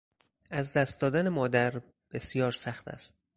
[0.51, 3.15] از دست دادن مادر بسیار سخت است.